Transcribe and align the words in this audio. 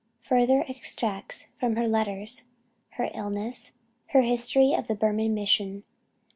FURTHER 0.23 0.65
EXTRACTS 0.67 1.51
FROM 1.59 1.75
HER 1.75 1.87
LETTERS. 1.87 2.41
HER 2.97 3.11
ILLNESS. 3.13 3.73
HER 4.07 4.21
HISTORY 4.23 4.73
OF 4.73 4.87
THE 4.87 4.95
BURMAN 4.95 5.35
MISSION. 5.35 5.83